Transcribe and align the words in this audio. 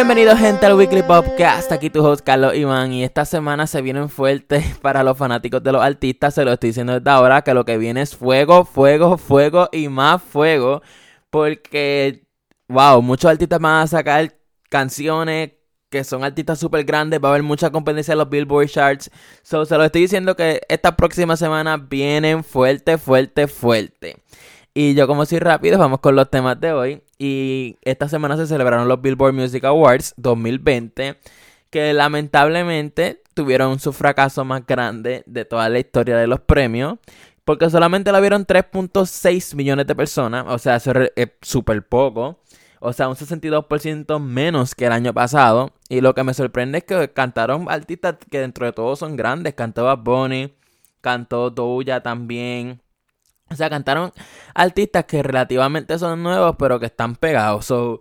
Bienvenidos 0.00 0.38
gente 0.38 0.64
al 0.64 0.76
Weekly 0.76 1.02
Podcast, 1.02 1.70
aquí 1.72 1.90
tu 1.90 2.02
host 2.02 2.24
Carlos 2.24 2.54
Iván 2.54 2.90
y 2.90 3.04
esta 3.04 3.26
semana 3.26 3.66
se 3.66 3.82
vienen 3.82 4.08
fuertes 4.08 4.78
para 4.80 5.04
los 5.04 5.18
fanáticos 5.18 5.62
de 5.62 5.72
los 5.72 5.82
artistas, 5.82 6.32
se 6.32 6.42
lo 6.42 6.54
estoy 6.54 6.70
diciendo 6.70 6.94
desde 6.94 7.10
ahora 7.10 7.42
que 7.42 7.52
lo 7.52 7.66
que 7.66 7.76
viene 7.76 8.00
es 8.00 8.16
fuego, 8.16 8.64
fuego, 8.64 9.18
fuego 9.18 9.68
y 9.70 9.90
más 9.90 10.22
fuego 10.22 10.80
porque, 11.28 12.24
wow, 12.66 13.02
muchos 13.02 13.30
artistas 13.30 13.60
van 13.60 13.82
a 13.82 13.86
sacar 13.86 14.34
canciones 14.70 15.50
que 15.90 16.02
son 16.02 16.24
artistas 16.24 16.58
súper 16.58 16.84
grandes, 16.84 17.20
va 17.22 17.28
a 17.28 17.32
haber 17.32 17.42
mucha 17.42 17.68
competencia 17.68 18.12
en 18.12 18.20
los 18.20 18.30
Billboard 18.30 18.68
Charts, 18.68 19.10
so 19.42 19.66
se 19.66 19.76
lo 19.76 19.84
estoy 19.84 20.00
diciendo 20.00 20.34
que 20.34 20.62
esta 20.70 20.96
próxima 20.96 21.36
semana 21.36 21.76
vienen 21.76 22.42
fuerte, 22.42 22.96
fuerte, 22.96 23.48
fuerte. 23.48 24.16
Y 24.72 24.94
yo 24.94 25.06
como 25.06 25.26
soy 25.26 25.40
rápido, 25.40 25.78
vamos 25.78 26.00
con 26.00 26.16
los 26.16 26.30
temas 26.30 26.58
de 26.58 26.72
hoy. 26.72 27.02
Y 27.22 27.76
esta 27.82 28.08
semana 28.08 28.38
se 28.38 28.46
celebraron 28.46 28.88
los 28.88 29.02
Billboard 29.02 29.34
Music 29.34 29.62
Awards 29.64 30.14
2020, 30.16 31.18
que 31.68 31.92
lamentablemente 31.92 33.22
tuvieron 33.34 33.78
su 33.78 33.92
fracaso 33.92 34.42
más 34.46 34.66
grande 34.66 35.22
de 35.26 35.44
toda 35.44 35.68
la 35.68 35.78
historia 35.78 36.16
de 36.16 36.26
los 36.26 36.40
premios, 36.40 36.94
porque 37.44 37.68
solamente 37.68 38.10
lo 38.10 38.22
vieron 38.22 38.46
3.6 38.46 39.54
millones 39.54 39.86
de 39.86 39.94
personas, 39.94 40.46
o 40.48 40.56
sea, 40.56 40.76
eso 40.76 40.92
es 41.14 41.28
súper 41.42 41.86
poco, 41.86 42.40
o 42.78 42.94
sea, 42.94 43.10
un 43.10 43.16
62% 43.16 44.18
menos 44.18 44.74
que 44.74 44.86
el 44.86 44.92
año 44.92 45.12
pasado. 45.12 45.74
Y 45.90 46.00
lo 46.00 46.14
que 46.14 46.24
me 46.24 46.32
sorprende 46.32 46.78
es 46.78 46.84
que 46.84 47.12
cantaron 47.12 47.66
artistas 47.68 48.16
que 48.30 48.40
dentro 48.40 48.64
de 48.64 48.72
todo 48.72 48.96
son 48.96 49.16
grandes, 49.16 49.52
cantó 49.52 49.84
Bad 49.84 49.98
Bunny, 49.98 50.54
cantó 51.02 51.50
Doja 51.50 52.02
también. 52.02 52.80
O 53.52 53.56
sea, 53.56 53.68
cantaron 53.68 54.12
artistas 54.54 55.04
que 55.06 55.22
relativamente 55.22 55.98
son 55.98 56.22
nuevos, 56.22 56.54
pero 56.58 56.78
que 56.78 56.86
están 56.86 57.16
pegados. 57.16 57.66
So, 57.66 58.00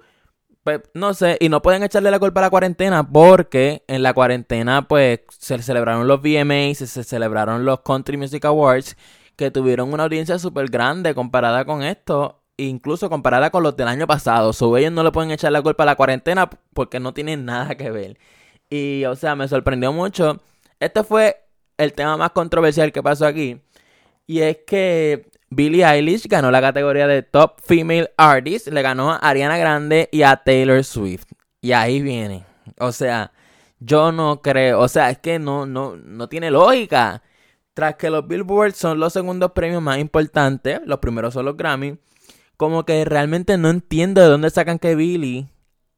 pues, 0.64 0.81
no 0.94 1.14
sé, 1.16 1.38
y 1.39 1.50
no 1.50 1.61
pueden 1.64 1.81
echarle 1.83 2.11
la 2.11 2.19
culpa 2.19 2.42
a 2.42 2.44
la 2.44 2.50
cuarentena 2.52 3.09
porque 3.09 3.83
en 3.88 4.03
la 4.03 4.14
cuarentena, 4.14 4.88
pues, 4.88 5.22
se 5.30 5.59
celebraron 5.64 6.08
los 6.08 6.22
VMAs, 6.22 6.77
se 6.77 7.03
celebraron 7.03 7.66
los 7.66 7.81
Country 7.81 8.17
Music 8.17 8.45
Awards, 8.45 8.95
que 9.36 9.50
tuvieron 9.50 9.92
una 9.92 10.03
audiencia 10.03 10.38
súper 10.38 10.70
grande 10.70 11.16
comparada 11.16 11.66
con 11.66 11.81
esto, 11.81 12.44
incluso 12.58 13.09
comparada 13.09 13.50
con 13.50 13.64
los 13.64 13.75
del 13.75 13.88
año 13.88 14.05
pasado. 14.05 14.53
So, 14.53 14.77
ellos 14.77 14.92
no 14.92 15.03
le 15.03 15.11
pueden 15.11 15.31
echar 15.31 15.52
la 15.52 15.61
culpa 15.64 15.83
a 15.83 15.86
la 15.88 15.95
cuarentena 15.95 16.50
porque 16.73 17.00
no 17.00 17.14
tienen 17.14 17.45
nada 17.45 17.75
que 17.75 17.89
ver. 17.89 18.20
Y, 18.70 19.05
o 19.05 19.16
sea, 19.16 19.36
me 19.36 19.47
sorprendió 19.47 19.92
mucho. 19.94 20.39
Este 20.80 21.03
fue 21.03 21.38
el 21.77 21.94
tema 21.94 22.17
más 22.17 22.31
controversial 22.31 22.92
que 22.92 23.02
pasó 23.02 23.25
aquí. 23.25 23.61
Y 24.27 24.42
es 24.42 24.58
que 24.67 25.28
Billie 25.50 25.83
Eilish 25.83 26.28
ganó 26.28 26.52
la 26.52 26.61
categoría 26.61 27.08
de 27.08 27.23
Top 27.23 27.59
Female 27.64 28.11
Artist, 28.17 28.67
le 28.67 28.81
ganó 28.81 29.11
a 29.11 29.17
Ariana 29.17 29.58
Grande 29.58 30.09
y 30.11 30.22
a 30.22 30.38
Taylor 30.38 30.83
Swift. 30.83 31.25
Y 31.61 31.72
ahí 31.72 32.02
viene. 32.02 32.45
O 32.80 32.92
sea, 32.92 33.31
yo 33.80 34.11
no 34.11 34.42
creo, 34.42 34.80
o 34.80 34.88
sea, 34.88 35.09
es 35.09 35.17
que 35.20 35.39
no, 35.39 35.66
no, 35.66 35.95
no 35.95 36.30
tiene 36.30 36.52
lógica. 36.52 37.23
Tras 37.73 37.95
que 37.95 38.09
los 38.09 38.27
Billboard 38.27 38.73
son 38.73 39.00
los 39.00 39.14
segundos 39.14 39.53
premios 39.53 39.81
más 39.81 40.00
importantes, 40.00 40.81
los 40.86 41.00
primeros 41.00 41.33
son 41.33 41.45
los 41.45 41.55
Grammy, 41.55 41.97
como 42.58 42.86
que 42.86 43.05
realmente 43.05 43.58
no 43.58 43.70
entiendo 43.70 44.22
de 44.22 44.27
dónde 44.27 44.50
sacan 44.50 44.80
que 44.80 44.95
Billie 44.95 45.47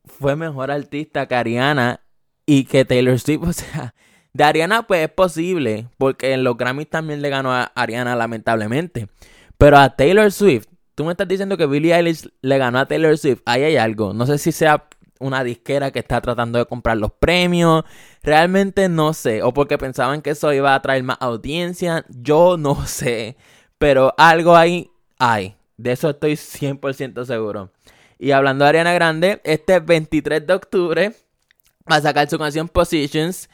fue 0.05 0.35
mejor 0.35 0.69
artista 0.69 1.27
que 1.27 1.35
Ariana 1.35 2.01
y 2.45 2.65
que 2.65 2.85
Taylor 2.85 3.19
Swift, 3.19 3.43
o 3.47 3.53
sea, 3.53 3.95
de 4.33 4.43
Ariana 4.43 4.83
pues 4.83 5.03
es 5.03 5.09
posible, 5.09 5.87
porque 5.97 6.33
en 6.33 6.43
los 6.43 6.55
Grammys 6.55 6.89
también 6.89 7.21
le 7.21 7.29
ganó 7.29 7.51
a 7.51 7.63
Ariana 7.75 8.15
lamentablemente. 8.15 9.07
Pero 9.61 9.77
a 9.77 9.95
Taylor 9.95 10.31
Swift, 10.31 10.65
tú 10.95 11.05
me 11.05 11.11
estás 11.11 11.27
diciendo 11.27 11.55
que 11.55 11.67
Billie 11.67 11.93
Eilish 11.93 12.27
le 12.41 12.57
ganó 12.57 12.79
a 12.79 12.87
Taylor 12.87 13.15
Swift. 13.15 13.43
Ahí 13.45 13.61
hay 13.61 13.77
algo. 13.77 14.11
No 14.11 14.25
sé 14.25 14.39
si 14.39 14.51
sea 14.51 14.87
una 15.19 15.43
disquera 15.43 15.91
que 15.91 15.99
está 15.99 16.19
tratando 16.19 16.57
de 16.57 16.65
comprar 16.65 16.97
los 16.97 17.11
premios. 17.11 17.83
Realmente 18.23 18.89
no 18.89 19.13
sé. 19.13 19.43
O 19.43 19.53
porque 19.53 19.77
pensaban 19.77 20.23
que 20.23 20.31
eso 20.31 20.51
iba 20.51 20.73
a 20.73 20.81
traer 20.81 21.03
más 21.03 21.17
audiencia. 21.19 22.03
Yo 22.09 22.57
no 22.57 22.83
sé. 22.87 23.37
Pero 23.77 24.15
algo 24.17 24.55
ahí 24.55 24.89
hay. 25.19 25.53
De 25.77 25.91
eso 25.91 26.09
estoy 26.09 26.33
100% 26.33 27.23
seguro. 27.25 27.69
Y 28.17 28.31
hablando 28.31 28.65
de 28.65 28.69
Ariana 28.69 28.93
Grande, 28.93 29.41
este 29.43 29.79
23 29.79 30.47
de 30.47 30.53
octubre 30.55 31.13
va 31.89 31.97
a 31.97 32.01
sacar 32.01 32.27
su 32.27 32.39
canción 32.39 32.67
Positions. 32.67 33.47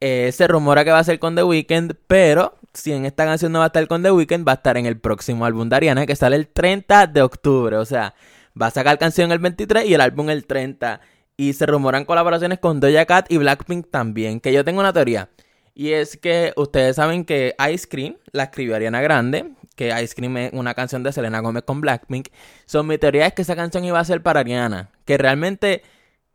Eh, 0.00 0.32
se 0.32 0.48
rumora 0.48 0.84
que 0.84 0.90
va 0.90 0.98
a 0.98 1.04
ser 1.04 1.20
con 1.20 1.36
The 1.36 1.44
Weeknd, 1.44 1.94
pero 2.08 2.58
si 2.74 2.92
en 2.92 3.06
esta 3.06 3.24
canción 3.24 3.52
no 3.52 3.60
va 3.60 3.66
a 3.66 3.68
estar 3.68 3.86
con 3.86 4.02
The 4.02 4.10
Weeknd, 4.10 4.46
va 4.46 4.52
a 4.52 4.54
estar 4.56 4.76
en 4.76 4.86
el 4.86 4.98
próximo 4.98 5.46
álbum 5.46 5.68
de 5.68 5.76
Ariana 5.76 6.06
que 6.06 6.16
sale 6.16 6.36
el 6.36 6.48
30 6.48 7.06
de 7.06 7.22
octubre. 7.22 7.76
O 7.76 7.84
sea, 7.84 8.14
va 8.60 8.66
a 8.66 8.70
sacar 8.70 8.98
canción 8.98 9.32
el 9.32 9.38
23 9.38 9.86
y 9.86 9.94
el 9.94 10.00
álbum 10.00 10.30
el 10.30 10.46
30. 10.46 11.00
Y 11.36 11.52
se 11.54 11.66
rumoran 11.66 12.04
colaboraciones 12.04 12.58
con 12.58 12.80
Doja 12.80 13.06
Cat 13.06 13.30
y 13.30 13.38
Blackpink 13.38 13.90
también. 13.90 14.40
Que 14.40 14.52
yo 14.52 14.64
tengo 14.64 14.80
una 14.80 14.92
teoría. 14.92 15.30
Y 15.74 15.92
es 15.92 16.16
que 16.16 16.52
ustedes 16.56 16.96
saben 16.96 17.24
que 17.24 17.56
Ice 17.72 17.88
Cream 17.88 18.16
la 18.32 18.44
escribió 18.44 18.76
Ariana 18.76 19.00
Grande. 19.00 19.52
Que 19.74 19.88
Ice 20.02 20.14
Cream 20.14 20.36
es 20.36 20.52
una 20.52 20.74
canción 20.74 21.02
de 21.02 21.12
Selena 21.12 21.40
Gomez 21.40 21.64
con 21.64 21.80
Blackpink. 21.80 22.28
So, 22.66 22.84
mi 22.84 22.98
teoría 22.98 23.26
es 23.26 23.32
que 23.34 23.42
esa 23.42 23.56
canción 23.56 23.84
iba 23.84 23.98
a 23.98 24.04
ser 24.04 24.22
para 24.22 24.40
Ariana. 24.40 24.90
Que 25.04 25.18
realmente, 25.18 25.82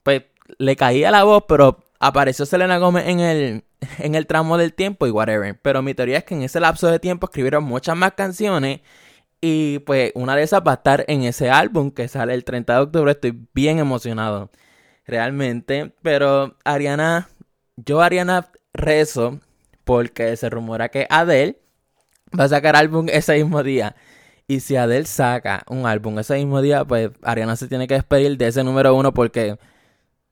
pues, 0.04 0.24
le 0.58 0.76
caía 0.76 1.12
la 1.12 1.24
voz, 1.24 1.44
pero 1.48 1.84
apareció 2.00 2.46
Selena 2.46 2.78
Gomez 2.78 3.08
en 3.08 3.20
el, 3.22 3.64
en 4.00 4.16
el 4.16 4.28
tramo 4.28 4.58
del 4.58 4.74
tiempo 4.74 5.08
y 5.08 5.12
whatever. 5.12 5.60
Pero 5.62 5.82
mi 5.82 5.94
teoría 5.94 6.20
es 6.20 6.24
que 6.24 6.36
en 6.36 6.44
ese 6.44 6.60
lapso 6.60 6.88
de 6.88 7.00
tiempo 7.00 7.28
escribieron 7.28 7.64
muchas 7.64 7.96
más 7.96 8.14
canciones. 8.14 8.82
Y 9.42 9.80
pues 9.80 10.12
una 10.16 10.36
de 10.36 10.44
esas 10.44 10.62
va 10.68 10.72
a 10.72 10.76
estar 10.76 11.06
en 11.08 11.24
ese 11.24 11.50
álbum 11.50 11.92
que 11.92 12.08
sale 12.08 12.34
el 12.34 12.44
30 12.44 12.74
de 12.74 12.80
octubre. 12.82 13.12
Estoy 13.12 13.48
bien 13.54 13.80
emocionado. 13.80 14.52
Realmente. 15.06 15.94
Pero 16.02 16.58
Ariana. 16.64 17.30
Yo 17.78 18.02
Ariana 18.02 18.52
rezo. 18.74 19.40
Porque 19.86 20.36
se 20.38 20.50
rumora 20.50 20.90
que 20.90 21.08
Adele 21.10 21.60
va 22.38 22.44
a 22.44 22.50
sacar 22.50 22.76
álbum 22.76 23.08
ese 23.10 23.36
mismo 23.36 23.64
día. 23.64 23.96
Y 24.48 24.60
si 24.60 24.76
Adele 24.76 25.06
saca 25.06 25.64
un 25.68 25.86
álbum 25.86 26.20
ese 26.20 26.36
mismo 26.36 26.62
día, 26.62 26.86
pues 26.86 27.12
Ariana 27.24 27.56
se 27.56 27.68
tiene 27.68 27.88
que 27.88 27.96
despedir 27.96 28.38
de 28.38 28.48
ese 28.48 28.64
número 28.64 28.96
uno 28.96 29.14
porque 29.14 29.58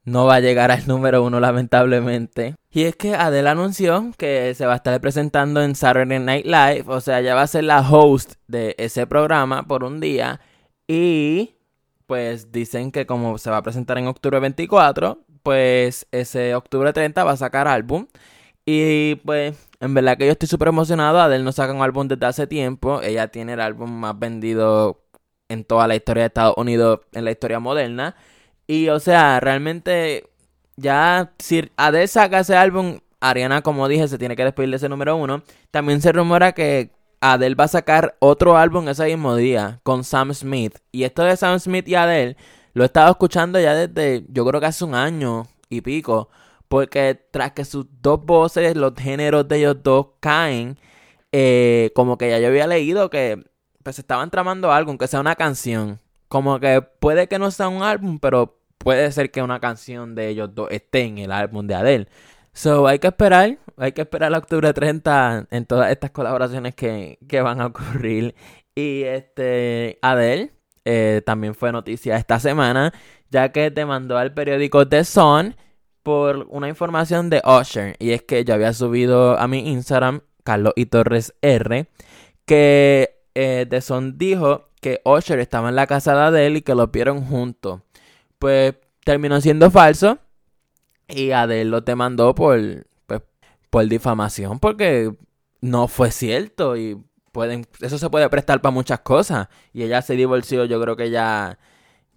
no 0.08 0.26
va 0.26 0.36
a 0.36 0.40
llegar 0.40 0.72
al 0.72 0.88
número 0.88 1.24
uno 1.24 1.40
lamentablemente. 1.40 2.56
Y 2.78 2.84
es 2.84 2.96
que 2.96 3.16
Adele 3.16 3.50
anunció 3.50 4.12
que 4.20 4.54
se 4.54 4.68
va 4.68 4.74
a 4.74 4.76
estar 4.76 5.02
presentando 5.02 5.64
en 5.64 5.74
Saturday 5.74 6.20
Night 6.20 6.46
Live, 6.46 6.84
o 6.86 7.02
sea, 7.02 7.22
ya 7.22 7.34
va 7.34 7.42
a 7.42 7.48
ser 7.48 7.64
la 7.64 7.82
host 7.82 8.34
de 8.46 8.76
ese 8.78 9.08
programa 9.08 9.66
por 9.68 9.84
un 9.84 10.00
día. 10.00 10.40
Y 10.88 11.56
pues 12.06 12.52
dicen 12.52 12.92
que 12.92 13.08
como 13.08 13.40
se 13.40 13.50
va 13.50 13.58
a 13.58 13.64
presentar 13.64 13.98
en 13.98 14.06
octubre 14.06 14.40
24, 14.40 15.26
pues 15.42 16.06
ese 16.12 16.54
octubre 16.54 16.94
30 16.94 17.24
va 17.24 17.32
a 17.32 17.38
sacar 17.38 17.68
álbum. 17.68 18.06
Y 18.64 19.16
pues 19.26 19.58
en 19.80 19.96
verdad 19.96 20.16
que 20.16 20.28
yo 20.28 20.34
estoy 20.34 20.48
súper 20.48 20.68
emocionado. 20.68 21.20
Adele 21.20 21.44
no 21.44 21.54
saca 21.54 21.74
un 21.74 21.82
álbum 21.82 22.08
desde 22.08 22.28
hace 22.28 22.46
tiempo. 22.46 23.02
Ella 23.02 23.30
tiene 23.30 23.54
el 23.54 23.62
álbum 23.62 23.90
más 23.90 24.20
vendido 24.20 25.04
en 25.50 25.64
toda 25.64 25.88
la 25.88 25.96
historia 25.96 26.22
de 26.24 26.28
Estados 26.28 26.58
Unidos, 26.58 27.00
en 27.14 27.26
la 27.26 27.32
historia 27.32 27.60
moderna. 27.60 28.16
Y 28.68 28.90
o 28.90 29.00
sea, 29.00 29.40
realmente 29.40 30.30
ya 30.78 31.34
si 31.40 31.72
Adele 31.76 32.08
saca 32.08 32.40
ese 32.40 32.56
álbum, 32.56 33.00
Ariana, 33.20 33.62
como 33.62 33.88
dije, 33.88 34.08
se 34.08 34.18
tiene 34.18 34.36
que 34.36 34.44
despedir 34.44 34.70
de 34.70 34.78
ese 34.78 34.90
número 34.90 35.16
uno. 35.18 35.44
También 35.72 36.02
se 36.02 36.12
rumora 36.12 36.54
que 36.54 36.92
Adele 37.20 37.56
va 37.56 37.66
a 37.66 37.70
sacar 37.70 38.16
otro 38.20 38.58
álbum 38.58 38.88
ese 38.88 39.06
mismo 39.06 39.36
día 39.36 39.80
con 39.84 40.04
Sam 40.04 40.34
Smith. 40.34 40.78
Y 40.92 41.04
esto 41.04 41.24
de 41.24 41.36
Sam 41.36 41.60
Smith 41.60 41.88
y 41.88 41.96
Adele 41.96 42.38
lo 42.74 42.84
he 42.84 42.86
estado 42.86 43.10
escuchando 43.10 43.60
ya 43.60 43.74
desde, 43.74 44.26
yo 44.30 44.46
creo 44.46 44.62
que 44.62 44.68
hace 44.68 44.86
un 44.86 44.94
año 44.96 45.48
y 45.68 45.82
pico. 45.82 46.30
Porque 46.68 47.20
tras 47.32 47.54
que 47.54 47.66
sus 47.66 47.88
dos 48.02 48.24
voces, 48.24 48.76
los 48.76 48.94
géneros 48.96 49.48
de 49.48 49.58
ellos 49.58 49.78
dos 49.82 50.08
caen, 50.20 50.78
eh, 51.32 51.92
como 51.96 52.18
que 52.18 52.30
ya 52.30 52.40
yo 52.40 52.48
había 52.48 52.68
leído 52.68 53.10
que 53.10 53.44
pues 53.84 54.00
estaban 54.00 54.30
tramando 54.30 54.72
algo, 54.72 54.92
aunque 54.92 55.08
sea 55.08 55.22
una 55.22 55.36
canción. 55.36 56.00
Como 56.28 56.60
que 56.60 56.82
puede 56.82 57.28
que 57.28 57.40
no 57.40 57.52
sea 57.52 57.70
un 57.70 57.84
álbum, 57.84 58.20
pero 58.20 58.60
puede 58.78 59.12
ser 59.12 59.32
que 59.32 59.42
una 59.42 59.60
canción 59.60 60.16
de 60.16 60.30
ellos 60.30 60.54
dos 60.54 60.70
esté 60.72 61.02
en 61.02 61.18
el 61.18 61.32
álbum 61.32 61.68
de 61.68 61.76
Adele. 61.76 62.08
So, 62.54 62.88
hay 62.88 63.00
que 63.00 63.08
esperar, 63.08 63.60
hay 63.78 63.92
que 63.92 64.02
esperar 64.02 64.34
a 64.34 64.40
octubre 64.40 64.74
30 64.74 65.48
en 65.52 65.66
todas 65.66 65.92
estas 65.92 66.10
colaboraciones 66.12 66.74
que, 66.74 67.20
van 67.44 67.62
a 67.62 67.68
ocurrir. 67.68 68.34
Y 68.74 69.04
este, 69.04 70.00
Adele 70.02 70.52
eh, 70.86 71.22
también 71.26 71.54
fue 71.54 71.72
noticia 71.72 72.18
esta 72.18 72.40
semana, 72.40 72.94
ya 73.30 73.52
que 73.52 73.70
te 73.72 73.86
mandó 73.86 74.18
al 74.18 74.34
periódico 74.34 74.88
The 74.88 75.04
Sun 75.04 75.56
por 76.02 76.48
una 76.50 76.70
información 76.70 77.30
de 77.30 77.42
Usher. 77.46 77.96
Y 78.00 78.12
es 78.12 78.24
que 78.24 78.44
yo 78.46 78.54
había 78.54 78.74
subido 78.74 79.38
a 79.38 79.48
mi 79.48 79.70
Instagram, 79.72 80.22
Carlos 80.44 80.74
y 80.76 80.86
Torres 80.88 81.36
R, 81.42 81.88
que 82.46 83.20
eh, 83.36 83.68
The 83.70 83.82
Sun 83.82 84.18
dijo 84.18 84.70
que 84.82 85.02
Usher 85.04 85.40
estaba 85.40 85.70
en 85.70 85.76
la 85.76 85.86
casa 85.86 86.16
de 86.16 86.22
Adele 86.22 86.60
y 86.60 86.62
que 86.62 86.74
lo 86.74 86.88
vieron 86.88 87.26
juntos 87.26 87.82
pues 88.40 88.76
terminó 89.04 89.40
siendo 89.42 89.72
falso 89.72 90.20
y 91.08 91.32
Adele 91.32 91.66
lo 91.66 91.82
demandó 91.82 92.36
por, 92.36 92.60
pues, 93.06 93.22
por 93.70 93.86
difamación 93.88 94.60
porque 94.60 95.14
no 95.62 95.88
fue 95.88 96.12
cierto 96.12 96.78
y 96.78 97.02
pueden 97.32 97.66
eso 97.82 97.98
se 97.98 98.10
puede 98.10 98.30
prestar 98.30 98.62
para 98.62 98.74
muchas 98.74 99.00
cosas 99.00 99.48
y 99.74 99.84
ella 99.84 100.02
se 100.02 100.16
divorció 100.16 100.66
yo 100.66 100.82
creo 100.82 100.96
que 100.96 101.10
ya 101.10 101.58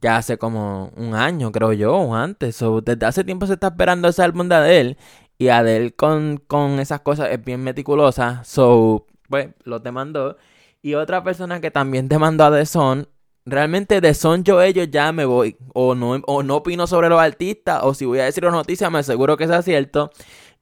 ya 0.00 0.16
hace 0.16 0.38
como 0.38 0.92
un 0.96 1.14
año, 1.14 1.52
creo 1.52 1.72
yo, 1.72 1.94
o 1.94 2.14
antes. 2.14 2.56
So, 2.56 2.80
desde 2.80 3.06
hace 3.06 3.24
tiempo 3.24 3.46
se 3.46 3.54
está 3.54 3.68
esperando 3.68 4.08
ese 4.08 4.22
álbum 4.22 4.48
de 4.48 4.54
Adele. 4.56 4.96
Y 5.38 5.48
Adele 5.48 5.92
con, 5.92 6.38
con 6.46 6.80
esas 6.80 7.00
cosas 7.00 7.28
es 7.30 7.42
bien 7.44 7.62
meticulosa. 7.62 8.42
So, 8.44 9.06
pues, 9.28 9.48
lo 9.64 9.78
demandó. 9.78 10.36
Y 10.82 10.94
otra 10.94 11.22
persona 11.22 11.60
que 11.60 11.70
también 11.70 12.08
demandó 12.08 12.44
a 12.44 12.50
The 12.52 12.66
Son. 12.66 13.08
Realmente 13.50 14.00
The 14.00 14.14
Son 14.14 14.44
yo 14.44 14.62
ellos 14.62 14.88
ya 14.90 15.12
me 15.12 15.24
voy. 15.24 15.56
O 15.74 15.94
no, 15.94 16.12
o 16.26 16.42
no 16.42 16.56
opino 16.56 16.86
sobre 16.86 17.08
los 17.08 17.20
artistas. 17.20 17.80
O 17.82 17.94
si 17.94 18.04
voy 18.04 18.20
a 18.20 18.24
decir 18.24 18.44
una 18.44 18.56
noticia 18.56 18.90
me 18.90 19.00
aseguro 19.00 19.36
que 19.36 19.46
sea 19.46 19.62
cierto. 19.62 20.10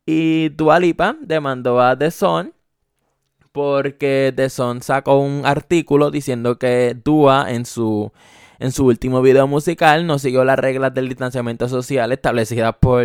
Y 0.06 0.48
Dualipa 0.50 1.16
demandó 1.20 1.80
a 1.80 1.98
The 1.98 2.10
Son 2.10 2.54
porque 3.52 4.32
The 4.34 4.48
Sun 4.50 4.82
sacó 4.82 5.18
un 5.18 5.44
artículo 5.44 6.10
diciendo 6.10 6.58
que 6.58 6.96
Dua 7.04 7.50
en 7.50 7.66
su, 7.66 8.12
en 8.58 8.72
su 8.72 8.86
último 8.86 9.20
video 9.20 9.46
musical 9.46 10.06
no 10.06 10.18
siguió 10.18 10.44
las 10.44 10.58
reglas 10.58 10.94
del 10.94 11.08
distanciamiento 11.08 11.68
social 11.68 12.12
establecidas 12.12 12.76
por, 12.80 13.04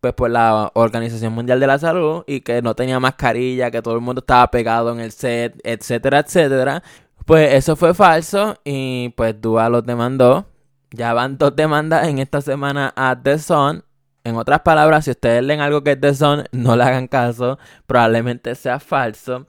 pues, 0.00 0.12
por 0.12 0.30
la 0.30 0.70
Organización 0.74 1.32
Mundial 1.32 1.60
de 1.60 1.66
la 1.66 1.78
Salud 1.78 2.24
y 2.26 2.42
que 2.42 2.62
no 2.62 2.74
tenía 2.74 3.00
mascarilla, 3.00 3.70
que 3.70 3.82
todo 3.82 3.94
el 3.94 4.02
mundo 4.02 4.20
estaba 4.20 4.50
pegado 4.50 4.92
en 4.92 5.00
el 5.00 5.12
set, 5.12 5.58
etcétera, 5.64 6.20
etcétera. 6.20 6.82
Pues 7.24 7.54
eso 7.54 7.76
fue 7.76 7.94
falso 7.94 8.56
y 8.64 9.10
pues 9.16 9.40
Dua 9.40 9.68
los 9.68 9.84
demandó. 9.84 10.46
Ya 10.90 11.12
van 11.12 11.38
dos 11.38 11.56
demandas 11.56 12.08
en 12.08 12.18
esta 12.18 12.40
semana 12.40 12.92
a 12.96 13.20
The 13.20 13.38
Sun 13.38 13.84
en 14.24 14.36
otras 14.36 14.60
palabras, 14.62 15.04
si 15.04 15.10
ustedes 15.10 15.44
leen 15.44 15.60
algo 15.60 15.84
que 15.84 15.92
es 15.92 16.00
de 16.00 16.14
Son, 16.14 16.44
no 16.50 16.76
le 16.76 16.84
hagan 16.84 17.08
caso, 17.08 17.58
probablemente 17.86 18.54
sea 18.54 18.80
falso. 18.80 19.46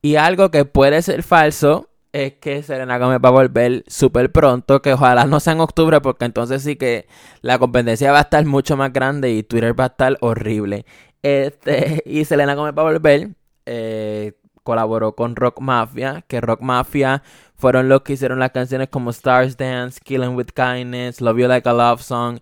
Y 0.00 0.14
algo 0.14 0.50
que 0.50 0.64
puede 0.64 1.02
ser 1.02 1.24
falso 1.24 1.90
es 2.12 2.34
que 2.34 2.62
Selena 2.62 2.98
Gomez 2.98 3.18
va 3.24 3.30
a 3.30 3.32
volver 3.32 3.84
súper 3.88 4.30
pronto, 4.30 4.80
que 4.80 4.92
ojalá 4.92 5.24
no 5.24 5.40
sea 5.40 5.54
en 5.54 5.60
octubre, 5.60 6.00
porque 6.00 6.24
entonces 6.24 6.62
sí 6.62 6.76
que 6.76 7.08
la 7.40 7.58
competencia 7.58 8.12
va 8.12 8.18
a 8.18 8.22
estar 8.22 8.44
mucho 8.44 8.76
más 8.76 8.92
grande 8.92 9.32
y 9.32 9.42
Twitter 9.42 9.78
va 9.78 9.84
a 9.84 9.88
estar 9.88 10.16
horrible. 10.20 10.86
Este, 11.22 12.02
y 12.06 12.24
Selena 12.24 12.54
Gomez 12.54 12.74
va 12.78 12.82
a 12.82 12.92
volver. 12.92 13.30
Eh, 13.66 14.34
colaboró 14.62 15.14
con 15.14 15.36
Rock 15.36 15.60
Mafia, 15.60 16.24
que 16.28 16.40
Rock 16.40 16.60
Mafia 16.60 17.22
fueron 17.56 17.88
los 17.88 18.02
que 18.02 18.14
hicieron 18.14 18.38
las 18.38 18.50
canciones 18.50 18.88
como 18.88 19.10
Stars 19.10 19.56
Dance, 19.56 20.00
Killing 20.02 20.36
with 20.36 20.48
Kindness, 20.54 21.20
Love 21.20 21.38
You 21.38 21.48
Like 21.48 21.68
a 21.68 21.72
Love 21.72 22.02
Song 22.02 22.40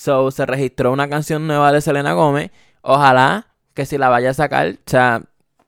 So 0.00 0.30
se 0.30 0.46
registró 0.46 0.92
una 0.92 1.10
canción 1.10 1.46
nueva 1.46 1.72
de 1.72 1.82
Selena 1.82 2.14
Gómez. 2.14 2.50
Ojalá 2.80 3.48
que 3.74 3.84
si 3.84 3.98
la 3.98 4.08
vaya 4.08 4.30
a 4.30 4.34
sacar, 4.34 4.68
o 4.68 4.90
sea, 4.90 5.24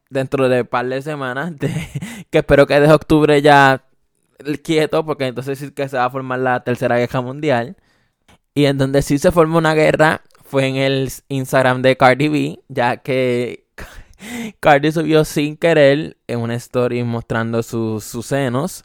dentro 0.08 0.49
de 0.49 0.62
un 0.62 0.66
par 0.66 0.88
de 0.88 1.02
semanas, 1.02 1.52
que 2.31 2.38
espero 2.38 2.66
que 2.66 2.81
desde 2.81 2.94
octubre 2.94 3.43
ya 3.43 3.84
quieto, 4.64 5.04
porque 5.04 5.26
entonces 5.26 5.58
sí 5.58 5.70
que 5.72 5.87
se 5.87 5.99
va 5.99 6.06
a 6.06 6.10
formar 6.10 6.38
la 6.38 6.64
tercera 6.64 6.96
guerra 6.96 7.20
mundial. 7.20 7.76
Y 8.54 8.64
en 8.64 8.78
donde 8.78 9.02
sí 9.02 9.19
se 9.19 9.32
formó 9.32 9.58
una 9.58 9.75
guerra 9.75 10.22
fue 10.44 10.66
en 10.66 10.76
el 10.76 11.10
Instagram 11.28 11.82
de 11.82 11.99
Cardi 11.99 12.28
B, 12.28 12.60
ya 12.69 12.96
que 12.99 13.62
Cardi 14.60 14.92
subió 14.92 15.24
sin 15.24 15.56
querer 15.56 16.16
en 16.26 16.40
una 16.40 16.54
story 16.54 17.02
mostrando 17.04 17.62
sus, 17.62 18.04
sus 18.04 18.26
senos 18.26 18.84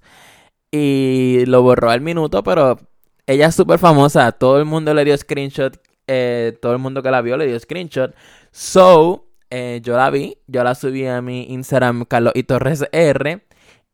y 0.72 1.44
lo 1.46 1.62
borró 1.62 1.90
al 1.90 2.02
minuto, 2.02 2.44
pero 2.44 2.78
ella 3.26 3.48
es 3.48 3.56
súper 3.56 3.80
famosa. 3.80 4.32
Todo 4.32 4.60
el 4.60 4.66
mundo 4.66 4.94
le 4.94 5.06
dio 5.06 5.18
screenshot. 5.18 5.80
Eh, 6.08 6.58
todo 6.62 6.74
el 6.74 6.80
mundo 6.80 7.04
que 7.04 7.12
la 7.12 7.22
vio 7.22 7.38
le 7.38 7.48
dio 7.48 7.60
screenshot. 7.60 8.16
So, 8.52 9.28
eh, 9.50 9.82
yo 9.84 9.98
la 9.98 10.10
vi. 10.10 10.38
Yo 10.48 10.64
la 10.64 10.76
subí 10.76 11.06
a 11.06 11.22
mi 11.22 11.44
Instagram, 11.54 12.06
Carlos 12.06 12.34
y 12.36 12.44
Torres 12.44 12.86
R. 12.92 13.46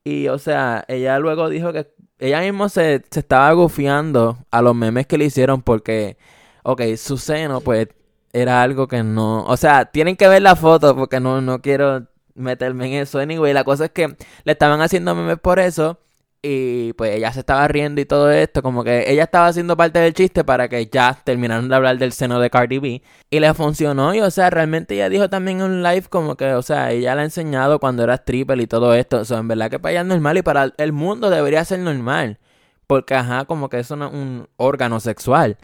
Y, 0.03 0.27
o 0.27 0.37
sea, 0.37 0.83
ella 0.87 1.19
luego 1.19 1.49
dijo 1.49 1.73
que 1.73 1.87
ella 2.19 2.41
mismo 2.41 2.69
se, 2.69 3.03
se 3.09 3.19
estaba 3.19 3.51
gufiando 3.53 4.37
a 4.51 4.61
los 4.61 4.75
memes 4.75 5.07
que 5.07 5.17
le 5.17 5.25
hicieron 5.25 5.61
porque, 5.61 6.17
ok, 6.63 6.81
su 6.97 7.17
seno, 7.17 7.61
pues, 7.61 7.87
era 8.33 8.63
algo 8.63 8.87
que 8.87 9.03
no. 9.03 9.45
O 9.45 9.57
sea, 9.57 9.85
tienen 9.85 10.15
que 10.17 10.27
ver 10.27 10.41
la 10.41 10.55
foto 10.55 10.95
porque 10.95 11.19
no, 11.19 11.41
no 11.41 11.61
quiero 11.61 12.07
meterme 12.35 12.87
en 12.87 12.93
eso. 13.03 13.19
Anyway, 13.19 13.53
la 13.53 13.63
cosa 13.63 13.85
es 13.85 13.91
que 13.91 14.17
le 14.43 14.51
estaban 14.51 14.81
haciendo 14.81 15.15
memes 15.15 15.39
por 15.39 15.59
eso. 15.59 15.99
Y 16.45 16.91
pues 16.93 17.15
ella 17.15 17.31
se 17.31 17.39
estaba 17.39 17.65
riendo 17.69 18.01
y 18.01 18.05
todo 18.05 18.29
esto, 18.29 18.61
como 18.61 18.83
que 18.83 19.09
ella 19.09 19.23
estaba 19.23 19.47
haciendo 19.47 19.77
parte 19.77 19.99
del 19.99 20.13
chiste 20.13 20.43
para 20.43 20.67
que 20.67 20.87
ya 20.87 21.17
terminaran 21.23 21.69
de 21.69 21.75
hablar 21.75 21.97
del 21.97 22.11
seno 22.11 22.37
de 22.41 22.49
Cardi 22.49 22.79
B. 22.79 23.01
Y 23.29 23.39
le 23.39 23.53
funcionó 23.53 24.13
y 24.13 24.19
o 24.19 24.29
sea, 24.29 24.49
realmente 24.49 24.95
ella 24.95 25.07
dijo 25.07 25.29
también 25.29 25.61
en 25.61 25.65
un 25.67 25.83
live 25.83 26.03
como 26.09 26.35
que, 26.35 26.53
o 26.53 26.61
sea, 26.61 26.91
ella 26.91 27.15
le 27.15 27.21
ha 27.21 27.23
enseñado 27.23 27.79
cuando 27.79 28.03
era 28.03 28.15
stripper 28.15 28.59
y 28.59 28.67
todo 28.67 28.93
esto. 28.93 29.19
O 29.19 29.25
sea, 29.25 29.37
en 29.37 29.47
verdad 29.47 29.69
que 29.69 29.79
para 29.79 29.93
ella 29.93 30.01
es 30.01 30.07
normal 30.07 30.37
y 30.37 30.41
para 30.41 30.73
el 30.75 30.91
mundo 30.91 31.29
debería 31.29 31.63
ser 31.63 31.79
normal. 31.79 32.39
Porque, 32.87 33.15
ajá, 33.15 33.45
como 33.45 33.69
que 33.69 33.79
eso 33.79 33.95
es 33.95 34.13
un 34.13 34.49
órgano 34.57 34.99
sexual. 34.99 35.57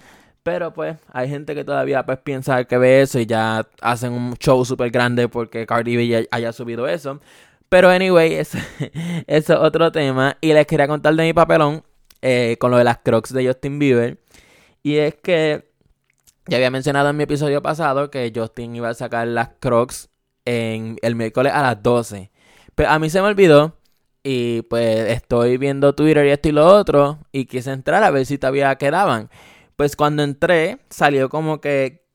Pero 0.44 0.74
pues 0.74 0.98
hay 1.12 1.30
gente 1.30 1.54
que 1.54 1.64
todavía 1.64 2.06
pues 2.06 2.20
piensa 2.20 2.64
que 2.64 2.78
ve 2.78 3.02
eso 3.02 3.20
y 3.20 3.26
ya 3.26 3.68
hacen 3.82 4.14
un 4.14 4.36
show 4.36 4.64
súper 4.66 4.90
grande 4.90 5.28
porque 5.28 5.66
Cardi 5.66 5.98
B 5.98 6.28
haya 6.32 6.54
subido 6.54 6.88
eso. 6.88 7.20
Pero 7.70 7.90
anyway, 7.90 8.34
eso, 8.34 8.58
es 9.28 9.50
otro 9.50 9.92
tema. 9.92 10.38
Y 10.42 10.54
les 10.54 10.66
quería 10.66 10.88
contar 10.88 11.14
de 11.16 11.24
mi 11.24 11.34
papelón 11.34 11.84
eh, 12.22 12.58
con 12.60 12.72
lo 12.72 12.78
de 12.78 12.84
las 12.84 12.98
crocs 13.00 13.34
de 13.34 13.46
Justin 13.48 13.80
Bieber. 13.80 14.18
Y 14.82 14.98
es 14.98 15.16
que 15.16 15.70
ya 16.48 16.58
había 16.58 16.72
mencionado 16.72 17.10
en 17.10 17.18
mi 17.18 17.24
episodio 17.24 17.62
pasado 17.62 18.10
que 18.10 18.32
Justin 18.36 18.76
iba 18.76 18.90
a 18.90 18.94
sacar 18.94 19.28
las 19.28 19.50
crocs 19.60 20.10
en 20.46 20.98
el 21.02 21.16
miércoles 21.16 21.54
a 21.54 21.62
las 21.62 21.84
12. 21.84 22.32
Pero 22.76 22.90
a 22.90 23.00
mí 23.00 23.10
se 23.10 23.22
me 23.22 23.28
olvidó. 23.28 23.76
Y 24.24 24.64
pues 24.64 25.12
estoy 25.12 25.58
viendo 25.58 25.96
Twitter 25.96 26.26
y 26.26 26.30
esto 26.32 26.50
y 26.50 26.52
lo 26.52 26.66
otro. 26.66 27.20
Y 27.32 27.46
quise 27.46 27.72
entrar 27.72 28.04
a 28.04 28.12
ver 28.12 28.26
si 28.26 28.38
todavía 28.38 28.76
quedaban. 28.76 29.30
Pues 29.80 29.96
cuando 29.96 30.24
entré, 30.24 30.78
salió 30.90 31.30
como 31.30 31.62
que 31.62 32.06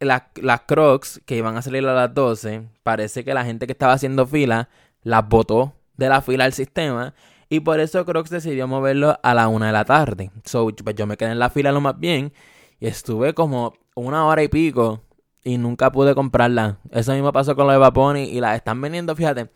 las, 0.00 0.22
las 0.36 0.62
crocs 0.62 1.20
que 1.26 1.36
iban 1.36 1.54
a 1.54 1.60
salir 1.60 1.86
a 1.86 1.92
las 1.92 2.14
12. 2.14 2.66
Parece 2.82 3.26
que 3.26 3.34
la 3.34 3.44
gente 3.44 3.66
que 3.66 3.72
estaba 3.72 3.92
haciendo 3.92 4.26
fila 4.26 4.70
las 5.02 5.28
botó 5.28 5.74
de 5.98 6.08
la 6.08 6.22
fila 6.22 6.44
del 6.44 6.54
sistema. 6.54 7.12
Y 7.50 7.60
por 7.60 7.78
eso 7.78 8.06
Crocs 8.06 8.30
decidió 8.30 8.66
moverlo 8.66 9.18
a 9.22 9.34
la 9.34 9.48
una 9.48 9.66
de 9.66 9.72
la 9.74 9.84
tarde. 9.84 10.30
So, 10.46 10.66
pues 10.82 10.96
yo 10.96 11.06
me 11.06 11.18
quedé 11.18 11.32
en 11.32 11.38
la 11.38 11.50
fila 11.50 11.72
lo 11.72 11.82
más 11.82 12.00
bien. 12.00 12.32
Y 12.80 12.86
estuve 12.86 13.34
como 13.34 13.74
una 13.94 14.24
hora 14.24 14.42
y 14.42 14.48
pico. 14.48 15.02
Y 15.42 15.58
nunca 15.58 15.92
pude 15.92 16.14
comprarla. 16.14 16.78
Eso 16.90 17.12
mismo 17.12 17.32
pasó 17.32 17.54
con 17.54 17.66
los 17.66 17.74
de 17.74 17.80
Vaponi. 17.80 18.30
Y 18.30 18.40
las 18.40 18.56
están 18.56 18.80
vendiendo, 18.80 19.14
fíjate. 19.14 19.50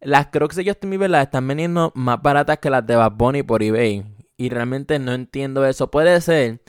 Las 0.00 0.28
Crocs 0.28 0.56
de 0.56 0.64
Justin 0.64 0.88
Bieber 0.88 1.10
las 1.10 1.24
están 1.24 1.46
vendiendo 1.46 1.92
más 1.94 2.22
baratas 2.22 2.56
que 2.56 2.70
las 2.70 2.86
de 2.86 2.96
Bad 2.96 3.18
por 3.46 3.62
eBay. 3.62 4.02
Y 4.38 4.48
realmente 4.48 4.98
no 4.98 5.12
entiendo 5.12 5.66
eso. 5.66 5.90
Puede 5.90 6.22
ser. 6.22 6.62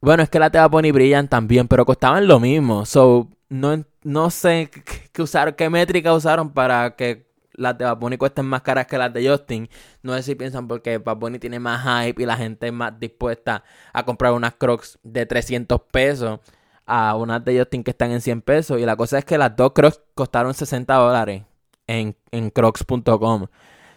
Bueno, 0.00 0.22
es 0.22 0.30
que 0.30 0.38
las 0.38 0.50
de 0.50 0.58
Bad 0.58 0.70
brillan 0.70 1.28
también, 1.28 1.68
pero 1.68 1.84
costaban 1.84 2.26
lo 2.26 2.40
mismo. 2.40 2.86
So, 2.86 3.28
no, 3.48 3.84
no 4.02 4.30
sé 4.30 4.70
qué, 5.12 5.22
usaron, 5.22 5.54
qué 5.54 5.68
métrica 5.68 6.14
usaron 6.14 6.50
para 6.50 6.96
que 6.96 7.28
las 7.52 7.76
de 7.76 7.84
Bad 7.84 7.98
Bunny 7.98 8.16
cuesten 8.16 8.46
más 8.46 8.62
caras 8.62 8.86
que 8.86 8.96
las 8.96 9.12
de 9.12 9.28
Justin. 9.28 9.68
No 10.02 10.14
sé 10.14 10.22
si 10.22 10.34
piensan 10.34 10.66
porque 10.68 10.98
Bad 10.98 11.16
Bunny 11.16 11.38
tiene 11.38 11.58
más 11.58 11.82
hype 11.82 12.22
y 12.22 12.26
la 12.26 12.36
gente 12.36 12.68
es 12.68 12.72
más 12.72 12.98
dispuesta 12.98 13.62
a 13.92 14.04
comprar 14.04 14.32
unas 14.32 14.54
crocs 14.54 14.98
de 15.02 15.26
300 15.26 15.80
pesos 15.92 16.40
a 16.86 17.14
unas 17.16 17.44
de 17.44 17.58
Justin 17.58 17.84
que 17.84 17.90
están 17.90 18.10
en 18.12 18.22
100 18.22 18.42
pesos. 18.42 18.80
Y 18.80 18.86
la 18.86 18.96
cosa 18.96 19.18
es 19.18 19.24
que 19.26 19.36
las 19.36 19.54
dos 19.54 19.72
crocs 19.72 20.00
costaron 20.14 20.54
60 20.54 20.94
dólares 20.94 21.44
en, 21.86 22.16
en 22.30 22.50
crocs.com. 22.50 23.46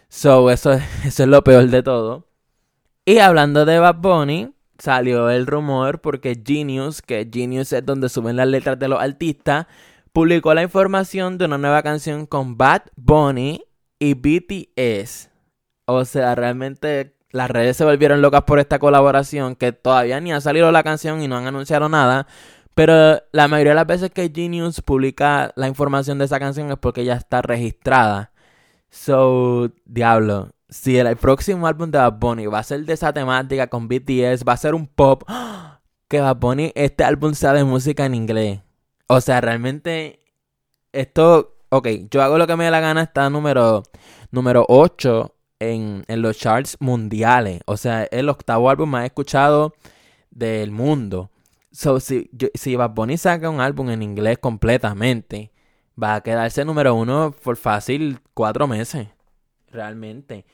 So, 0.08 0.50
eso, 0.50 0.72
eso 1.04 1.22
es 1.22 1.28
lo 1.28 1.42
peor 1.42 1.66
de 1.68 1.82
todo. 1.82 2.26
Y 3.06 3.18
hablando 3.18 3.64
de 3.64 3.78
Bad 3.78 3.96
Bunny, 3.96 4.54
salió 4.78 5.30
el 5.30 5.46
rumor 5.46 6.00
porque 6.00 6.40
Genius, 6.44 7.02
que 7.02 7.28
Genius 7.32 7.72
es 7.72 7.84
donde 7.84 8.08
suben 8.08 8.36
las 8.36 8.48
letras 8.48 8.78
de 8.78 8.88
los 8.88 9.00
artistas, 9.00 9.66
publicó 10.12 10.54
la 10.54 10.62
información 10.62 11.38
de 11.38 11.46
una 11.46 11.58
nueva 11.58 11.82
canción 11.82 12.26
con 12.26 12.56
Bad 12.56 12.82
Bunny 12.96 13.64
y 13.98 14.14
BTS. 14.14 15.30
O 15.86 16.04
sea, 16.04 16.34
realmente 16.34 17.16
las 17.30 17.50
redes 17.50 17.76
se 17.76 17.84
volvieron 17.84 18.22
locas 18.22 18.42
por 18.42 18.58
esta 18.58 18.78
colaboración 18.78 19.56
que 19.56 19.72
todavía 19.72 20.20
ni 20.20 20.32
ha 20.32 20.40
salido 20.40 20.70
la 20.70 20.82
canción 20.84 21.20
y 21.20 21.28
no 21.28 21.36
han 21.36 21.46
anunciado 21.46 21.88
nada. 21.88 22.26
Pero 22.74 23.22
la 23.32 23.48
mayoría 23.48 23.72
de 23.72 23.76
las 23.76 23.86
veces 23.86 24.10
que 24.10 24.30
Genius 24.34 24.80
publica 24.80 25.52
la 25.56 25.68
información 25.68 26.18
de 26.18 26.24
esa 26.26 26.40
canción 26.40 26.70
es 26.70 26.78
porque 26.78 27.04
ya 27.04 27.14
está 27.14 27.42
registrada. 27.42 28.32
So, 28.90 29.72
diablo. 29.84 30.53
Si 30.74 30.98
el, 30.98 31.16
próximo 31.16 31.68
álbum 31.68 31.88
de 31.88 31.98
Bad 31.98 32.14
Bunny 32.18 32.46
va 32.46 32.58
a 32.58 32.64
ser 32.64 32.84
de 32.84 32.94
esa 32.94 33.12
temática 33.12 33.68
con 33.68 33.86
BTS, 33.86 34.42
va 34.46 34.54
a 34.54 34.56
ser 34.56 34.74
un 34.74 34.88
pop. 34.88 35.22
Que 36.08 36.20
Bad 36.20 36.36
Bunny, 36.36 36.72
este 36.74 37.04
álbum 37.04 37.32
sea 37.32 37.52
de 37.52 37.62
música 37.62 38.04
en 38.04 38.14
inglés. 38.14 38.60
O 39.06 39.20
sea, 39.20 39.40
realmente 39.40 40.18
esto, 40.92 41.56
ok, 41.68 41.88
yo 42.10 42.22
hago 42.22 42.38
lo 42.38 42.46
que 42.48 42.56
me 42.56 42.64
dé 42.64 42.72
la 42.72 42.80
gana, 42.80 43.02
está 43.02 43.30
número, 43.30 43.84
número 44.32 44.66
8 44.68 45.34
en, 45.60 46.04
los 46.08 46.36
charts 46.36 46.76
mundiales. 46.80 47.60
O 47.66 47.76
sea, 47.76 48.04
el 48.10 48.28
octavo 48.28 48.68
álbum 48.68 48.90
más 48.90 49.04
escuchado 49.04 49.74
del 50.30 50.72
mundo. 50.72 51.30
So, 51.70 52.00
si, 52.00 52.28
si 52.52 52.74
Bad 52.74 52.90
Bunny 52.90 53.16
saca 53.16 53.48
un 53.48 53.60
álbum 53.60 53.90
en 53.90 54.02
inglés 54.02 54.38
completamente, 54.38 55.52
va 56.00 56.16
a 56.16 56.20
quedarse 56.20 56.64
número 56.64 56.96
uno 56.96 57.32
por 57.44 57.56
fácil 57.56 58.18
cuatro 58.34 58.66
meses. 58.66 59.06
Realmente. 59.70 60.44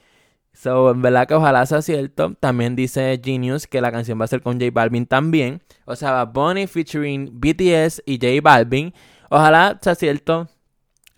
So, 0.60 0.90
en 0.90 1.00
verdad 1.00 1.26
que 1.26 1.32
ojalá 1.32 1.64
sea 1.64 1.80
cierto. 1.80 2.34
También 2.38 2.76
dice 2.76 3.18
Genius 3.24 3.66
que 3.66 3.80
la 3.80 3.90
canción 3.90 4.20
va 4.20 4.26
a 4.26 4.28
ser 4.28 4.42
con 4.42 4.60
J 4.60 4.70
Balvin 4.70 5.06
también. 5.06 5.62
O 5.86 5.96
sea, 5.96 6.24
va 6.26 6.66
featuring 6.66 7.30
BTS 7.32 8.02
y 8.04 8.18
J 8.20 8.42
Balvin. 8.42 8.92
Ojalá 9.30 9.78
sea 9.80 9.94
cierto. 9.94 10.48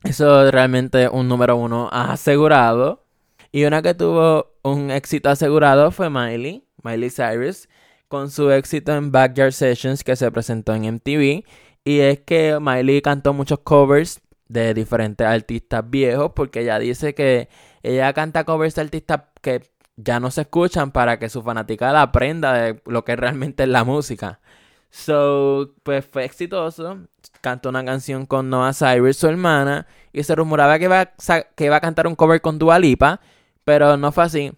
Eso 0.04 0.46
es 0.46 0.52
realmente 0.52 1.08
un 1.08 1.26
número 1.26 1.56
uno 1.56 1.88
asegurado. 1.90 3.04
Y 3.50 3.64
una 3.64 3.82
que 3.82 3.94
tuvo 3.94 4.52
un 4.62 4.92
éxito 4.92 5.28
asegurado 5.28 5.90
fue 5.90 6.08
Miley, 6.08 6.64
Miley 6.84 7.10
Cyrus, 7.10 7.68
con 8.06 8.30
su 8.30 8.48
éxito 8.52 8.94
en 8.94 9.10
Backyard 9.10 9.52
Sessions 9.52 10.04
que 10.04 10.14
se 10.14 10.30
presentó 10.30 10.72
en 10.72 10.84
MTV. 10.84 11.44
Y 11.84 11.98
es 11.98 12.20
que 12.20 12.58
Miley 12.60 13.02
cantó 13.02 13.32
muchos 13.32 13.58
covers 13.58 14.20
de 14.52 14.74
diferentes 14.74 15.26
artistas 15.26 15.88
viejos 15.88 16.32
porque 16.34 16.60
ella 16.60 16.78
dice 16.78 17.14
que 17.14 17.48
ella 17.82 18.12
canta 18.12 18.44
covers 18.44 18.74
de 18.74 18.82
artistas 18.82 19.22
que 19.40 19.62
ya 19.96 20.20
no 20.20 20.30
se 20.30 20.42
escuchan 20.42 20.92
para 20.92 21.18
que 21.18 21.28
su 21.28 21.42
fanaticada 21.42 22.02
aprenda 22.02 22.52
de 22.54 22.80
lo 22.86 23.04
que 23.04 23.16
realmente 23.16 23.64
es 23.64 23.68
la 23.68 23.84
música. 23.84 24.40
So, 24.90 25.74
pues 25.82 26.04
fue 26.04 26.24
exitoso. 26.24 26.98
Cantó 27.40 27.70
una 27.70 27.84
canción 27.84 28.26
con 28.26 28.50
Noah 28.50 28.74
Cyrus, 28.74 29.16
su 29.16 29.26
hermana, 29.26 29.86
y 30.12 30.22
se 30.22 30.34
rumoraba 30.34 30.78
que 30.78 30.84
iba, 30.84 31.00
a, 31.00 31.42
que 31.56 31.64
iba 31.64 31.76
a 31.76 31.80
cantar 31.80 32.06
un 32.06 32.14
cover 32.14 32.40
con 32.40 32.58
Dua 32.58 32.78
Lipa, 32.78 33.20
pero 33.64 33.96
no 33.96 34.12
fue 34.12 34.24
así, 34.24 34.52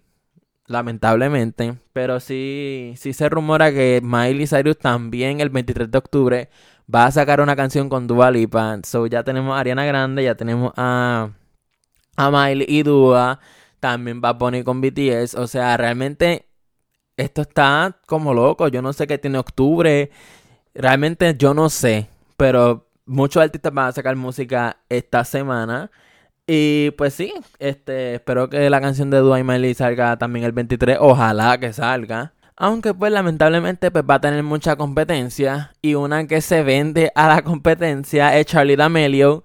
lamentablemente. 0.66 1.78
Pero 1.92 2.18
sí, 2.18 2.94
sí 2.96 3.12
se 3.12 3.28
rumora 3.28 3.72
que 3.72 4.00
Miley 4.02 4.46
Cyrus 4.46 4.78
también 4.78 5.40
el 5.40 5.50
23 5.50 5.90
de 5.90 5.98
octubre 5.98 6.50
va 6.92 7.06
a 7.06 7.10
sacar 7.10 7.40
una 7.40 7.56
canción 7.56 7.88
con 7.88 8.06
Dua 8.06 8.30
Lipa. 8.30 8.78
So 8.84 9.06
ya 9.06 9.22
tenemos 9.24 9.56
a 9.56 9.60
Ariana 9.60 9.84
Grande, 9.84 10.24
ya 10.24 10.34
tenemos 10.34 10.72
a, 10.76 11.30
a 12.16 12.30
Miley 12.30 12.66
y 12.68 12.82
Dua. 12.82 13.40
También 13.80 14.20
va 14.24 14.30
a 14.30 14.38
poner 14.38 14.64
con 14.64 14.80
BTS. 14.80 15.34
O 15.34 15.46
sea, 15.46 15.76
realmente 15.76 16.46
esto 17.16 17.42
está 17.42 17.98
como 18.06 18.34
loco. 18.34 18.68
Yo 18.68 18.82
no 18.82 18.92
sé 18.92 19.06
qué 19.06 19.18
tiene 19.18 19.38
octubre. 19.38 20.10
Realmente 20.74 21.34
yo 21.36 21.54
no 21.54 21.68
sé. 21.68 22.08
Pero 22.36 22.88
muchos 23.06 23.42
artistas 23.42 23.72
van 23.72 23.88
a 23.88 23.92
sacar 23.92 24.16
música 24.16 24.78
esta 24.88 25.24
semana. 25.24 25.90
Y 26.46 26.90
pues 26.92 27.14
sí, 27.14 27.32
este, 27.58 28.16
espero 28.16 28.50
que 28.50 28.68
la 28.68 28.80
canción 28.80 29.10
de 29.10 29.18
Dua 29.18 29.40
y 29.40 29.44
Miley 29.44 29.74
salga 29.74 30.18
también 30.18 30.44
el 30.44 30.52
23. 30.52 30.98
Ojalá 31.00 31.58
que 31.58 31.72
salga. 31.72 32.34
Aunque 32.56 32.94
pues 32.94 33.10
lamentablemente 33.12 33.90
pues 33.90 34.04
va 34.08 34.14
a 34.16 34.20
tener 34.20 34.42
mucha 34.42 34.76
competencia. 34.76 35.72
Y 35.82 35.94
una 35.94 36.26
que 36.26 36.40
se 36.40 36.62
vende 36.62 37.10
a 37.14 37.28
la 37.28 37.42
competencia 37.44 38.38
es 38.38 38.46
Charlie 38.46 38.76
D'Amelio. 38.76 39.44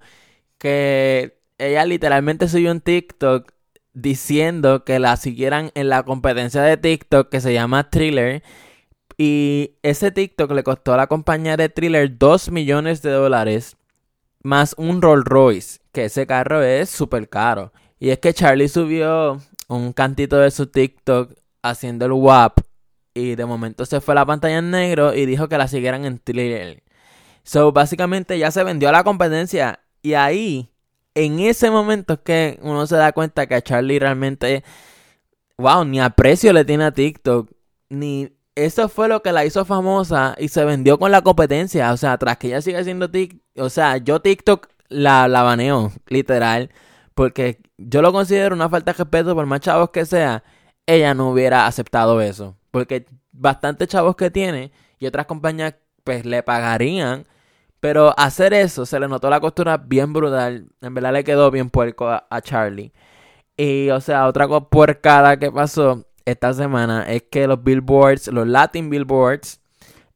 Que 0.58 1.38
ella 1.58 1.84
literalmente 1.84 2.48
subió 2.48 2.70
un 2.72 2.80
TikTok 2.80 3.52
diciendo 3.92 4.84
que 4.84 4.98
la 5.00 5.16
siguieran 5.16 5.72
en 5.74 5.88
la 5.88 6.04
competencia 6.04 6.62
de 6.62 6.76
TikTok 6.76 7.28
que 7.28 7.40
se 7.40 7.52
llama 7.52 7.90
Thriller. 7.90 8.42
Y 9.18 9.76
ese 9.82 10.12
TikTok 10.12 10.52
le 10.52 10.62
costó 10.62 10.94
a 10.94 10.96
la 10.98 11.06
compañía 11.08 11.56
de 11.56 11.68
Thriller 11.68 12.16
2 12.18 12.50
millones 12.50 13.02
de 13.02 13.10
dólares. 13.10 13.76
Más 14.42 14.74
un 14.78 15.02
Rolls 15.02 15.24
Royce. 15.24 15.80
Que 15.92 16.06
ese 16.06 16.26
carro 16.26 16.62
es 16.62 16.90
súper 16.90 17.28
caro. 17.28 17.72
Y 17.98 18.10
es 18.10 18.18
que 18.20 18.32
Charlie 18.32 18.68
subió 18.68 19.40
un 19.68 19.92
cantito 19.92 20.38
de 20.38 20.50
su 20.50 20.68
TikTok 20.68 21.34
haciendo 21.62 22.06
el 22.06 22.12
WAP 22.12 22.60
y 23.14 23.34
de 23.34 23.46
momento 23.46 23.86
se 23.86 24.00
fue 24.00 24.14
la 24.14 24.26
pantalla 24.26 24.58
en 24.58 24.70
negro 24.70 25.14
y 25.14 25.26
dijo 25.26 25.48
que 25.48 25.58
la 25.58 25.68
siguieran 25.68 26.04
en 26.04 26.18
Thriller. 26.18 26.82
So, 27.42 27.72
básicamente 27.72 28.38
ya 28.38 28.50
se 28.50 28.64
vendió 28.64 28.88
a 28.88 28.92
la 28.92 29.04
competencia. 29.04 29.80
Y 30.02 30.14
ahí, 30.14 30.70
en 31.14 31.40
ese 31.40 31.70
momento 31.70 32.14
es 32.14 32.20
que 32.20 32.58
uno 32.62 32.86
se 32.86 32.96
da 32.96 33.12
cuenta 33.12 33.46
que 33.46 33.54
a 33.54 33.62
Charlie 33.62 33.98
realmente, 33.98 34.64
wow, 35.58 35.84
ni 35.84 36.00
aprecio 36.00 36.52
le 36.52 36.64
tiene 36.64 36.84
a 36.84 36.92
TikTok. 36.92 37.50
Ni 37.88 38.32
eso 38.54 38.88
fue 38.88 39.08
lo 39.08 39.22
que 39.22 39.32
la 39.32 39.44
hizo 39.44 39.64
famosa 39.64 40.36
y 40.38 40.48
se 40.48 40.64
vendió 40.64 40.98
con 40.98 41.10
la 41.12 41.22
competencia. 41.22 41.92
O 41.92 41.96
sea, 41.96 42.18
tras 42.18 42.38
que 42.38 42.48
ella 42.48 42.62
sigue 42.62 42.78
haciendo 42.78 43.10
TikTok, 43.10 43.42
o 43.64 43.70
sea, 43.70 43.96
yo 43.98 44.20
TikTok 44.20 44.68
la, 44.88 45.28
la 45.28 45.42
baneo, 45.42 45.92
literal. 46.08 46.70
Porque 47.14 47.60
yo 47.78 48.02
lo 48.02 48.12
considero 48.12 48.54
una 48.54 48.68
falta 48.68 48.92
de 48.92 48.98
respeto 48.98 49.34
por 49.34 49.46
más 49.46 49.60
chavos 49.60 49.90
que 49.90 50.06
sea. 50.06 50.44
Ella 50.86 51.14
no 51.14 51.30
hubiera 51.30 51.66
aceptado 51.66 52.20
eso. 52.20 52.59
Porque 52.70 53.06
bastantes 53.32 53.88
chavos 53.88 54.16
que 54.16 54.30
tiene 54.30 54.72
y 54.98 55.06
otras 55.06 55.26
compañías 55.26 55.74
pues 56.04 56.24
le 56.24 56.42
pagarían. 56.42 57.26
Pero 57.80 58.14
hacer 58.18 58.52
eso 58.52 58.84
se 58.84 59.00
le 59.00 59.08
notó 59.08 59.30
la 59.30 59.40
costura 59.40 59.78
bien 59.78 60.12
brutal. 60.12 60.68
En 60.80 60.94
verdad 60.94 61.12
le 61.12 61.24
quedó 61.24 61.50
bien 61.50 61.70
puerco 61.70 62.08
a, 62.08 62.40
Charlie. 62.42 62.92
Y 63.56 63.90
o 63.90 64.00
sea, 64.00 64.26
otra 64.26 64.48
puercada 64.48 65.38
que 65.38 65.50
pasó 65.50 66.04
esta 66.24 66.52
semana 66.52 67.04
es 67.10 67.24
que 67.30 67.46
los 67.46 67.62
Billboards, 67.62 68.28
los 68.28 68.46
Latin 68.46 68.90
Billboards, 68.90 69.60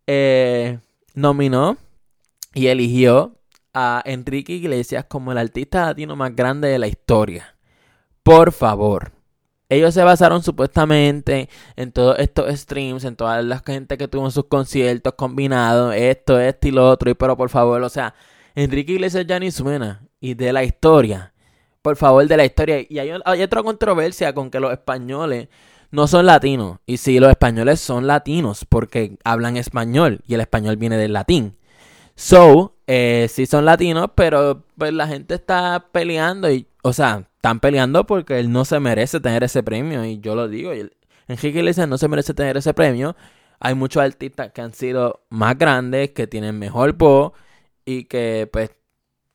eh, 0.07 0.79
nominó 1.15 1.79
y 2.55 2.67
eligió 2.67 3.39
a 3.73 4.03
Enrique 4.05 4.53
Iglesias 4.53 5.07
como 5.09 5.33
el 5.33 5.39
artista 5.39 5.87
latino 5.87 6.17
más 6.17 6.35
grande 6.37 6.69
de 6.69 6.79
la 6.79 6.87
historia. 6.87 7.57
Por 8.23 8.53
favor. 8.53 9.14
Ellos 9.75 9.95
se 9.95 10.03
basaron 10.03 10.43
supuestamente 10.43 11.49
en 11.77 11.93
todos 11.93 12.19
estos 12.19 12.53
streams, 12.59 13.05
en 13.05 13.17
toda 13.17 13.43
la 13.43 13.59
gente 13.59 13.99
que 13.99 14.09
tuvo 14.09 14.31
sus 14.31 14.47
conciertos 14.47 15.15
combinados, 15.15 15.95
esto, 15.95 16.39
esto 16.39 16.69
y 16.69 16.71
lo 16.71 16.89
otro. 16.89 17.11
Y 17.11 17.15
pero 17.15 17.37
por 17.37 17.51
favor, 17.51 17.83
o 17.83 17.89
sea, 17.89 18.15
Enrique 18.55 18.93
Iglesias 18.93 19.27
ya 19.27 19.39
ni 19.39 19.51
suena. 19.51 20.03
Y 20.21 20.35
de 20.35 20.53
la 20.53 20.65
historia. 20.65 21.35
Por 21.83 21.97
favor, 21.97 22.27
de 22.27 22.37
la 22.37 22.45
historia. 22.45 22.79
Y 22.89 22.99
hay, 22.99 23.11
hay 23.25 23.43
otra 23.43 23.63
controversia 23.63 24.33
con 24.33 24.51
que 24.51 24.61
los 24.61 24.73
españoles 24.73 25.49
no 25.91 26.07
son 26.07 26.27
latinos. 26.27 26.79
Y 26.87 26.97
sí, 26.97 27.21
los 27.21 27.31
españoles 27.31 27.81
son 27.81 28.07
latinos 28.07 28.65
porque 28.69 29.17
hablan 29.25 29.57
español 29.57 30.21
y 30.27 30.35
el 30.35 30.41
español 30.41 30.77
viene 30.77 30.97
del 30.97 31.13
latín. 31.13 31.57
So, 32.17 32.77
eh, 32.87 33.27
sí 33.31 33.47
son 33.47 33.65
latinos, 33.65 34.09
pero 34.15 34.65
pues 34.77 34.93
la 34.93 35.07
gente 35.09 35.35
está 35.35 35.89
peleando 35.93 36.51
y, 36.51 36.67
o 36.87 36.93
sea, 36.93 37.25
están 37.37 37.61
peleando 37.61 38.05
porque 38.05 38.39
él 38.39 38.53
no 38.53 38.67
se 38.67 38.79
merece 38.79 39.19
tener 39.19 39.43
ese 39.43 39.63
premio. 39.63 40.05
Y 40.05 40.21
yo 40.21 40.35
lo 40.35 40.49
digo, 40.49 40.71
Enrique 41.27 41.59
Iglesias 41.59 41.89
no 41.89 41.97
se 41.97 42.09
merece 42.09 42.35
tener 42.35 42.59
ese 42.59 42.75
premio. 42.75 43.17
Hay 43.59 43.75
muchos 43.75 44.03
artistas 44.03 44.53
que 44.53 44.61
han 44.61 44.75
sido 44.75 45.25
más 45.31 45.57
grandes, 45.57 46.11
que 46.11 46.27
tienen 46.27 46.59
mejor 46.59 46.93
voz 46.93 47.33
y 47.87 48.05
que 48.05 48.51
pues 48.53 48.71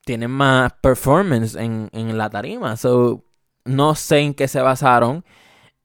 tienen 0.06 0.30
más 0.30 0.74
performance 0.74 1.56
en, 1.56 1.90
la 1.92 2.30
tarima. 2.30 2.78
So, 2.78 3.26
no 3.66 3.96
sé 3.96 4.20
en 4.20 4.36
qué 4.36 4.48
se 4.48 4.62
basaron. 4.62 5.26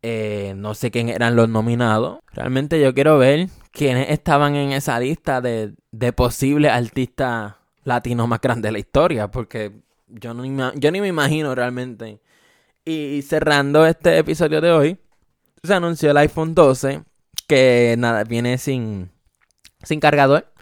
Eh, 0.03 0.53
no 0.59 0.75
sé 0.75 0.91
quién 0.91 1.09
eran 1.09 1.35
los 1.35 1.49
nominados. 1.49 2.19
Realmente 2.35 2.79
yo 2.79 2.93
quiero 2.93 3.17
ver 3.17 3.49
quiénes 3.73 4.11
estaban 4.11 4.55
en 4.55 4.73
esa 4.73 5.01
lista 5.01 5.41
de, 5.41 5.73
de 5.93 6.13
posibles 6.13 6.73
artistas 6.73 7.55
latinos 7.85 8.29
más 8.29 8.43
grandes 8.43 8.65
de 8.65 8.73
la 8.73 8.79
historia. 8.81 9.31
Porque 9.31 9.84
yo, 10.07 10.35
no, 10.35 10.75
yo 10.75 10.91
ni 10.91 11.01
me 11.01 11.09
imagino 11.09 11.55
realmente. 11.55 12.21
Y 12.85 13.23
cerrando 13.23 13.87
este 13.87 14.19
episodio 14.19 14.61
de 14.61 14.71
hoy, 14.71 14.99
se 15.63 15.75
anunció 15.75 16.11
el 16.11 16.17
iPhone 16.19 16.55
12 16.55 17.03
que 17.47 17.95
nada, 17.99 18.25
viene 18.25 18.59
sin, 18.59 19.11
sin 19.83 20.01
cargador. 20.01 20.53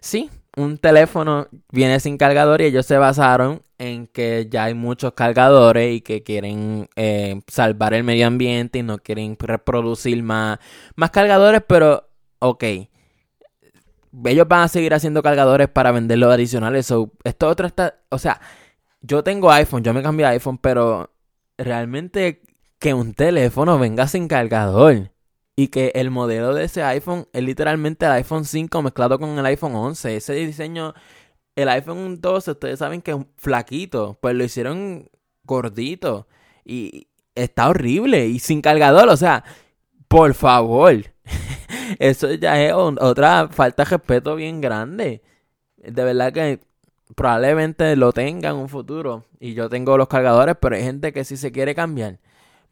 Sí, 0.00 0.30
un 0.56 0.78
teléfono 0.78 1.48
viene 1.70 2.00
sin 2.00 2.16
cargador 2.16 2.60
y 2.60 2.64
ellos 2.64 2.86
se 2.86 2.96
basaron 2.96 3.62
en 3.78 4.06
que 4.06 4.48
ya 4.50 4.64
hay 4.64 4.74
muchos 4.74 5.12
cargadores 5.12 5.94
y 5.94 6.00
que 6.00 6.22
quieren 6.22 6.88
eh, 6.96 7.42
salvar 7.46 7.94
el 7.94 8.04
medio 8.04 8.26
ambiente 8.26 8.78
y 8.78 8.82
no 8.82 8.98
quieren 8.98 9.36
reproducir 9.38 10.22
más, 10.22 10.58
más 10.94 11.10
cargadores, 11.10 11.62
pero 11.66 12.08
ok. 12.38 12.64
Ellos 14.24 14.48
van 14.48 14.62
a 14.62 14.68
seguir 14.68 14.94
haciendo 14.94 15.22
cargadores 15.22 15.68
para 15.68 15.92
vender 15.92 16.18
los 16.18 16.32
adicionales. 16.32 16.90
esto 17.24 17.48
otro 17.48 17.66
está, 17.66 17.98
o 18.08 18.16
sea, 18.18 18.40
yo 19.06 19.22
tengo 19.22 19.50
iPhone, 19.50 19.82
yo 19.82 19.94
me 19.94 20.02
cambié 20.02 20.26
iPhone, 20.26 20.58
pero 20.58 21.10
realmente 21.56 22.42
que 22.78 22.94
un 22.94 23.14
teléfono 23.14 23.78
venga 23.78 24.06
sin 24.08 24.28
cargador 24.28 25.12
y 25.56 25.68
que 25.68 25.92
el 25.94 26.10
modelo 26.10 26.54
de 26.54 26.64
ese 26.64 26.82
iPhone 26.82 27.26
es 27.32 27.42
literalmente 27.42 28.04
el 28.04 28.12
iPhone 28.12 28.44
5 28.44 28.82
mezclado 28.82 29.18
con 29.18 29.38
el 29.38 29.46
iPhone 29.46 29.74
11. 29.74 30.16
Ese 30.16 30.34
diseño, 30.34 30.92
el 31.54 31.68
iPhone 31.68 32.20
12, 32.20 32.50
ustedes 32.52 32.78
saben 32.78 33.00
que 33.00 33.12
es 33.12 33.18
flaquito, 33.36 34.18
pues 34.20 34.34
lo 34.34 34.44
hicieron 34.44 35.08
gordito 35.44 36.26
y 36.64 37.08
está 37.34 37.68
horrible 37.68 38.26
y 38.26 38.38
sin 38.38 38.60
cargador, 38.60 39.08
o 39.08 39.16
sea, 39.16 39.44
por 40.08 40.34
favor. 40.34 40.94
Eso 41.98 42.32
ya 42.34 42.60
es 42.62 42.72
otra 42.74 43.48
falta 43.48 43.84
de 43.84 43.90
respeto 43.90 44.36
bien 44.36 44.60
grande. 44.60 45.22
De 45.76 46.04
verdad 46.04 46.32
que 46.32 46.60
probablemente 47.14 47.94
lo 47.96 48.12
tenga 48.12 48.50
en 48.50 48.56
un 48.56 48.68
futuro. 48.68 49.24
Y 49.40 49.54
yo 49.54 49.68
tengo 49.68 49.96
los 49.96 50.08
cargadores, 50.08 50.56
pero 50.60 50.76
hay 50.76 50.82
gente 50.82 51.12
que 51.12 51.24
si 51.24 51.36
se 51.36 51.52
quiere 51.52 51.74
cambiar, 51.74 52.18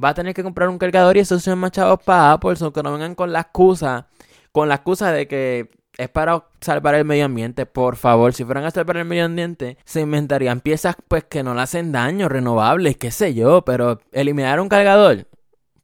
va 0.03 0.11
a 0.11 0.14
tener 0.14 0.35
que 0.35 0.43
comprar 0.43 0.69
un 0.69 0.79
cargador 0.79 1.17
y 1.17 1.21
esos 1.21 1.43
son 1.43 1.59
más 1.59 1.73
chavos 1.73 2.00
para 2.05 2.33
Apple, 2.33 2.57
son 2.57 2.73
que 2.73 2.83
no 2.83 2.93
vengan 2.93 3.14
con 3.14 3.33
la 3.33 3.41
excusa, 3.41 4.09
con 4.53 4.69
la 4.69 4.76
excusa 4.76 5.12
de 5.12 5.29
que 5.29 5.71
es 5.97 6.09
para 6.09 6.45
salvar 6.61 6.95
el 6.97 7.05
medio 7.05 7.26
ambiente. 7.26 7.67
Por 7.67 7.97
favor, 7.97 8.33
si 8.35 8.45
fueran 8.45 8.64
a 8.64 8.71
salvar 8.71 8.97
el 8.97 9.05
medio 9.05 9.25
ambiente, 9.26 9.79
se 9.85 10.00
inventarían 10.00 10.61
piezas 10.61 10.97
pues 11.09 11.25
que 11.25 11.43
no 11.43 11.55
le 11.55 11.62
hacen 11.62 11.93
daño, 11.93 12.29
renovables, 12.29 12.97
qué 12.97 13.11
sé 13.11 13.35
yo, 13.35 13.62
pero 13.64 14.00
eliminar 14.12 14.61
un 14.61 14.69
cargador. 14.69 15.26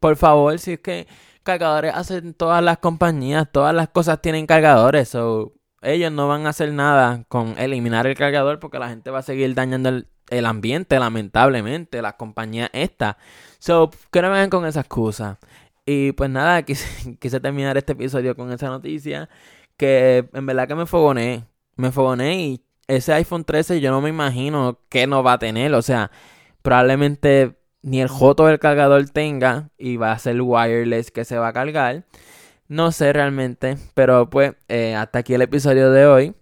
por 0.00 0.16
favor, 0.16 0.58
si 0.58 0.72
es 0.74 0.80
que 0.80 1.06
cargadores 1.42 1.94
hacen 1.94 2.34
todas 2.34 2.62
las 2.62 2.78
compañías, 2.78 3.48
todas 3.52 3.74
las 3.74 3.88
cosas 3.88 4.20
tienen 4.22 4.46
cargadores, 4.46 5.08
so 5.10 5.52
ellos 5.82 6.12
no 6.12 6.28
van 6.28 6.46
a 6.46 6.50
hacer 6.50 6.72
nada 6.72 7.24
con 7.28 7.58
eliminar 7.58 8.06
el 8.06 8.14
cargador 8.14 8.58
porque 8.58 8.78
la 8.78 8.88
gente 8.88 9.10
va 9.10 9.20
a 9.20 9.22
seguir 9.22 9.54
dañando 9.54 10.02
el, 10.28 10.46
ambiente, 10.46 10.98
lamentablemente, 10.98 12.02
las 12.02 12.14
compañías 12.14 12.70
estas. 12.72 13.16
So, 13.58 13.90
que 14.10 14.22
no 14.22 14.30
vengan 14.30 14.50
con 14.50 14.66
esa 14.66 14.80
excusa. 14.80 15.38
Y 15.86 16.12
pues 16.12 16.30
nada, 16.30 16.62
quise, 16.64 17.16
quise 17.18 17.40
terminar 17.40 17.76
este 17.76 17.92
episodio 17.92 18.36
con 18.36 18.52
esa 18.52 18.68
noticia 18.68 19.28
que 19.76 20.28
en 20.32 20.46
verdad 20.46 20.68
que 20.68 20.74
me 20.74 20.86
fogoné. 20.86 21.46
Me 21.76 21.90
fogoné 21.92 22.40
y 22.42 22.64
ese 22.86 23.14
iPhone 23.14 23.44
13 23.44 23.80
yo 23.80 23.90
no 23.90 24.00
me 24.00 24.10
imagino 24.10 24.80
que 24.90 25.06
no 25.06 25.22
va 25.22 25.34
a 25.34 25.38
tener. 25.38 25.72
O 25.74 25.82
sea, 25.82 26.10
probablemente 26.62 27.56
ni 27.82 28.00
el 28.00 28.08
joto 28.08 28.46
del 28.46 28.58
cargador 28.58 29.08
tenga 29.08 29.70
y 29.78 29.96
va 29.96 30.12
a 30.12 30.18
ser 30.18 30.40
wireless 30.40 31.10
que 31.10 31.24
se 31.24 31.38
va 31.38 31.48
a 31.48 31.52
cargar. 31.52 32.04
No 32.70 32.92
sé 32.92 33.12
realmente, 33.12 33.78
pero 33.94 34.30
pues 34.30 34.52
eh, 34.68 34.94
hasta 34.94 35.18
aquí 35.18 35.34
el 35.34 35.42
episodio 35.42 35.90
de 35.90 36.06
hoy. 36.06 36.34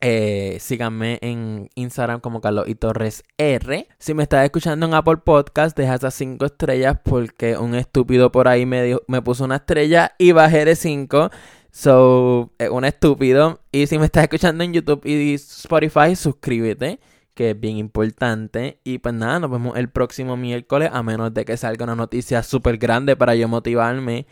Eh, 0.00 0.56
síganme 0.58 1.20
en 1.22 1.70
Instagram 1.76 2.18
como 2.18 2.40
Carlos 2.40 2.66
y 2.66 2.74
Torres 2.74 3.22
R. 3.38 3.86
Si 3.96 4.12
me 4.12 4.24
estás 4.24 4.44
escuchando 4.44 4.86
en 4.86 4.94
Apple 4.94 5.18
Podcast, 5.18 5.78
deja 5.78 5.94
esas 5.94 6.14
5 6.14 6.44
estrellas 6.46 6.98
porque 7.04 7.56
un 7.56 7.76
estúpido 7.76 8.32
por 8.32 8.48
ahí 8.48 8.66
me, 8.66 8.96
me 9.06 9.22
puso 9.22 9.44
una 9.44 9.56
estrella 9.56 10.16
y 10.18 10.32
bajé 10.32 10.64
de 10.64 10.74
5. 10.74 11.30
So, 11.70 12.50
un 12.72 12.84
estúpido. 12.84 13.60
Y 13.70 13.86
si 13.86 14.00
me 14.00 14.06
estás 14.06 14.24
escuchando 14.24 14.64
en 14.64 14.72
YouTube 14.72 15.02
y 15.04 15.34
Spotify, 15.34 16.16
suscríbete 16.16 16.98
que 17.34 17.50
es 17.50 17.60
bien 17.60 17.76
importante. 17.76 18.80
Y 18.82 18.98
pues 18.98 19.14
nada, 19.14 19.38
nos 19.38 19.50
vemos 19.52 19.76
el 19.76 19.90
próximo 19.90 20.36
miércoles, 20.36 20.90
a 20.92 21.04
menos 21.04 21.32
de 21.34 21.44
que 21.44 21.56
salga 21.56 21.84
una 21.84 21.94
noticia 21.94 22.42
súper 22.42 22.78
grande 22.78 23.14
para 23.14 23.36
yo 23.36 23.46
motivarme 23.46 24.26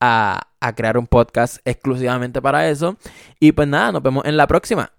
a, 0.00 0.48
a 0.60 0.74
crear 0.74 0.98
un 0.98 1.06
podcast 1.06 1.58
exclusivamente 1.64 2.40
para 2.42 2.68
eso. 2.68 2.96
Y 3.38 3.52
pues 3.52 3.68
nada, 3.68 3.92
nos 3.92 4.02
vemos 4.02 4.24
en 4.24 4.36
la 4.36 4.46
próxima. 4.46 4.92